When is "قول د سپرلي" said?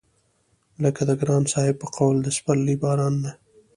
1.95-2.75